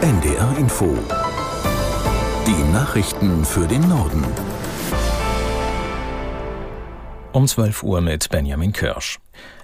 [0.00, 0.96] NDR Info.
[2.46, 4.24] Die Nachrichten für den Norden.
[7.32, 9.18] Um 12 Uhr mit Benjamin Kirsch.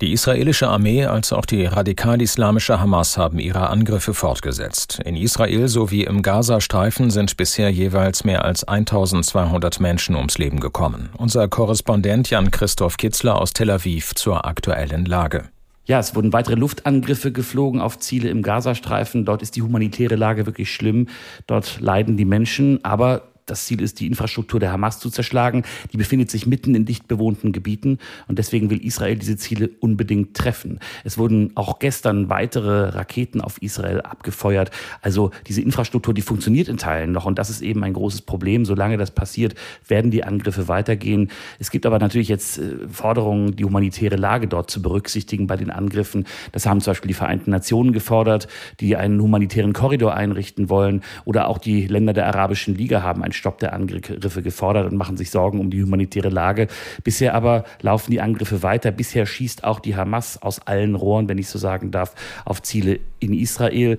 [0.00, 4.98] Die israelische Armee als auch die radikal-islamische Hamas haben ihre Angriffe fortgesetzt.
[5.04, 11.10] In Israel sowie im Gazastreifen sind bisher jeweils mehr als 1200 Menschen ums Leben gekommen.
[11.16, 15.50] Unser Korrespondent Jan-Christoph Kitzler aus Tel Aviv zur aktuellen Lage.
[15.86, 19.24] Ja, es wurden weitere Luftangriffe geflogen auf Ziele im Gazastreifen.
[19.24, 21.08] Dort ist die humanitäre Lage wirklich schlimm.
[21.46, 22.84] Dort leiden die Menschen.
[22.84, 25.62] Aber das Ziel ist, die Infrastruktur der Hamas zu zerschlagen.
[25.92, 30.36] Die befindet sich mitten in dicht bewohnten Gebieten und deswegen will Israel diese Ziele unbedingt
[30.36, 30.80] treffen.
[31.04, 34.70] Es wurden auch gestern weitere Raketen auf Israel abgefeuert.
[35.00, 38.64] Also diese Infrastruktur, die funktioniert in Teilen noch und das ist eben ein großes Problem.
[38.64, 39.54] Solange das passiert,
[39.86, 41.30] werden die Angriffe weitergehen.
[41.60, 45.70] Es gibt aber natürlich jetzt äh, Forderungen, die humanitäre Lage dort zu berücksichtigen bei den
[45.70, 46.26] Angriffen.
[46.50, 48.48] Das haben zum Beispiel die Vereinten Nationen gefordert,
[48.80, 53.32] die einen humanitären Korridor einrichten wollen oder auch die Länder der Arabischen Liga haben ein
[53.36, 56.68] Stopp der Angriffe gefordert und machen sich Sorgen um die humanitäre Lage.
[57.04, 58.90] Bisher aber laufen die Angriffe weiter.
[58.90, 62.14] Bisher schießt auch die Hamas aus allen Rohren, wenn ich so sagen darf,
[62.44, 63.98] auf Ziele in Israel.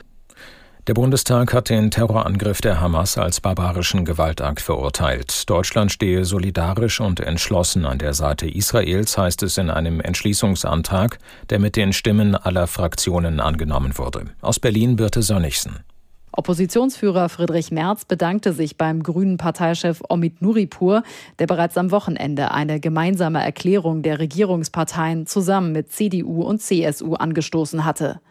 [0.88, 5.49] Der Bundestag hat den Terrorangriff der Hamas als barbarischen Gewaltakt verurteilt.
[5.49, 11.59] Deutschland stehe solidarisch und entschlossen an der Seite Israels, heißt es in einem Entschließungsantrag, der
[11.59, 14.27] mit den Stimmen aller Fraktionen angenommen wurde.
[14.39, 15.83] Aus Berlin Birte Sönnigsen.
[16.38, 21.02] Oppositionsführer Friedrich Merz bedankte sich beim grünen Parteichef Omid Nuripur,
[21.39, 27.85] der bereits am Wochenende eine gemeinsame Erklärung der Regierungsparteien zusammen mit CDU und CSU angestoßen
[27.85, 28.21] hatte.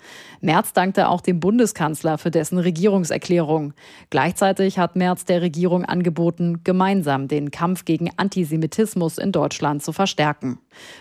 [0.41, 3.73] Merz dankte auch dem Bundeskanzler für dessen Regierungserklärung.
[4.11, 10.61] Gleichzeitig hat Merz der Regierung angeboten, gemeinsam den Kampf gegen Antisemitismus in Deutschland zu verstärken.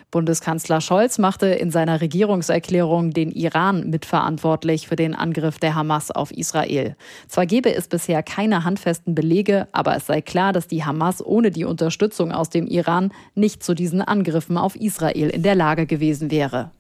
[0.10, 6.32] Bundeskanzler Scholz machte in seiner Regierungserklärung den Iran mitverantwortlich für den Angriff der Hamas auf
[6.32, 6.95] Israel.
[7.28, 11.52] Zwar gebe es bisher keine handfesten Belege, aber es sei klar, dass die Hamas ohne
[11.52, 16.32] die Unterstützung aus dem Iran nicht zu diesen Angriffen auf Israel in der Lage gewesen
[16.32, 16.72] wäre.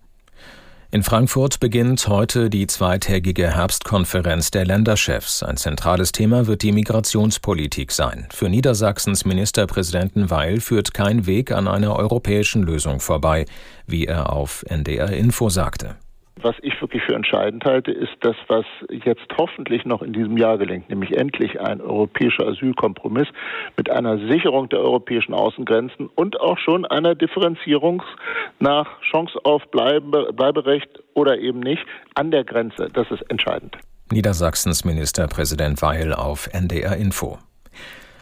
[0.95, 5.43] In Frankfurt beginnt heute die zweitägige Herbstkonferenz der Länderchefs.
[5.43, 8.27] Ein zentrales Thema wird die Migrationspolitik sein.
[8.31, 13.45] Für Niedersachsens Ministerpräsidenten Weil führt kein Weg an einer europäischen Lösung vorbei,
[13.85, 15.97] wie er auf NDR Info sagte.
[16.45, 20.59] Was ich wirklich für entscheidend halte, ist das, was jetzt hoffentlich noch in diesem Jahr
[20.59, 23.27] gelingt, nämlich endlich ein europäischer Asylkompromiss
[23.77, 28.03] mit einer Sicherung der europäischen Außengrenzen und auch schon einer Differenzierung
[28.59, 31.83] nach Chance auf Bleibe, Bleiberecht oder eben nicht
[32.13, 32.89] an der Grenze.
[32.93, 33.75] Das ist entscheidend.
[34.11, 37.39] Niedersachsens Ministerpräsident Weil auf NDR Info.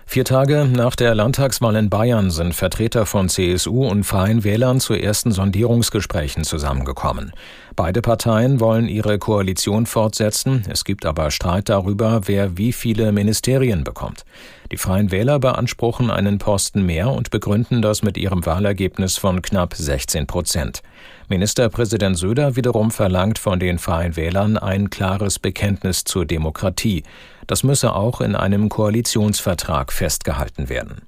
[0.05, 4.93] Vier Tage nach der Landtagswahl in Bayern sind Vertreter von CSU und Freien Wählern zu
[4.93, 7.31] ersten Sondierungsgesprächen zusammengekommen.
[7.75, 10.63] Beide Parteien wollen ihre Koalition fortsetzen.
[10.69, 14.25] Es gibt aber Streit darüber, wer wie viele Ministerien bekommt.
[14.71, 19.73] Die Freien Wähler beanspruchen einen Posten mehr und begründen das mit ihrem Wahlergebnis von knapp
[19.73, 20.83] 16 Prozent.
[21.29, 27.03] Ministerpräsident Söder wiederum verlangt von den Freien Wählern ein klares Bekenntnis zur Demokratie.
[27.47, 31.01] Das müsse auch in einem Koalitionsvertrag festgehalten werden.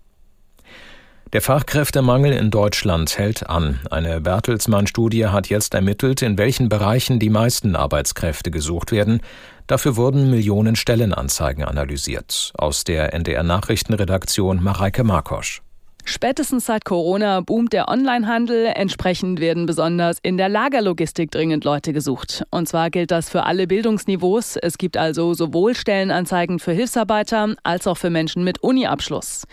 [1.34, 3.82] Der Fachkräftemangel in Deutschland hält an.
[3.92, 9.20] Eine Bertelsmann-Studie hat jetzt ermittelt, in welchen Bereichen die meisten Arbeitskräfte gesucht werden.
[9.68, 12.54] Dafür wurden Millionen Stellenanzeigen analysiert.
[12.58, 15.65] Aus der NDR Nachrichtenredaktion Mareike Markosch.
[16.08, 18.68] Spätestens seit Corona boomt der Onlinehandel.
[18.76, 22.44] Entsprechend werden besonders in der Lagerlogistik dringend Leute gesucht.
[22.52, 24.56] Und zwar gilt das für alle Bildungsniveaus.
[24.56, 29.46] Es gibt also sowohl Stellenanzeigen für Hilfsarbeiter als auch für Menschen mit Uni-Abschluss.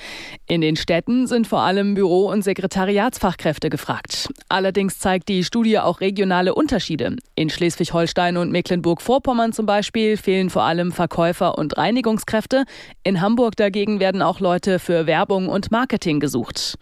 [0.46, 4.28] In den Städten sind vor allem Büro- und Sekretariatsfachkräfte gefragt.
[4.50, 7.16] Allerdings zeigt die Studie auch regionale Unterschiede.
[7.34, 12.64] In Schleswig-Holstein und Mecklenburg-Vorpommern zum Beispiel fehlen vor allem Verkäufer und Reinigungskräfte.
[13.04, 16.78] In Hamburg dagegen werden auch Leute für Werbung und Marketing gesucht gesucht.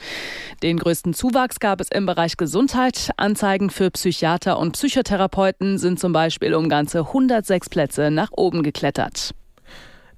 [0.63, 3.11] Den größten Zuwachs gab es im Bereich Gesundheit.
[3.17, 9.35] Anzeigen für Psychiater und Psychotherapeuten sind zum Beispiel um ganze 106 Plätze nach oben geklettert.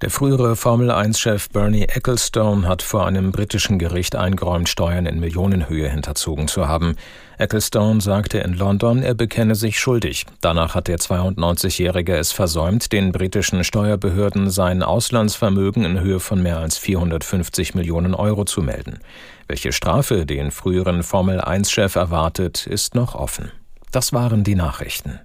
[0.03, 6.49] Der frühere Formel-1-Chef Bernie Ecclestone hat vor einem britischen Gericht eingeräumt, Steuern in Millionenhöhe hinterzogen
[6.49, 6.97] zu haben.
[7.37, 10.25] Ecclestone sagte in London, er bekenne sich schuldig.
[10.41, 16.57] Danach hat der 92-Jährige es versäumt, den britischen Steuerbehörden sein Auslandsvermögen in Höhe von mehr
[16.57, 18.99] als 450 Millionen Euro zu melden.
[19.47, 23.53] Welche Strafe den früheren Formel-1-Chef erwartet, ist noch offen.
[23.91, 25.21] Das waren die Nachrichten.